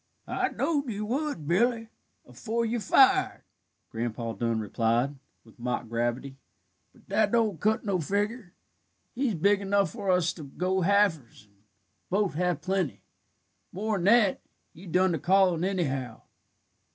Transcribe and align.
"I 0.25 0.47
knowed 0.47 0.89
you 0.89 1.05
would, 1.05 1.47
Billy, 1.47 1.89
afore 2.25 2.65
your 2.65 2.79
fired," 2.79 3.43
Grandpa 3.91 4.33
Dun 4.33 4.59
replied, 4.59 5.13
with 5.43 5.59
mock 5.59 5.89
gravity, 5.89 6.37
"but 6.91 7.07
that 7.09 7.31
don't 7.31 7.59
cut 7.61 7.85
no 7.85 7.99
figger. 7.99 8.55
He's 9.13 9.35
big 9.35 9.61
enough 9.61 9.91
for 9.91 10.09
us 10.09 10.33
to 10.33 10.43
go 10.43 10.81
halvers 10.81 11.45
and 11.45 11.61
both 12.09 12.33
have 12.33 12.61
plenty. 12.61 13.03
More'n 13.71 14.03
that, 14.05 14.41
you 14.73 14.87
done 14.87 15.11
the 15.11 15.19
callin' 15.19 15.63
anyhow." 15.63 16.23